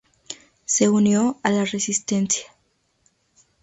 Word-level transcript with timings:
Se 0.65 0.89
unió 0.89 1.39
a 1.43 1.51
la 1.51 1.63
resistencia. 1.63 2.47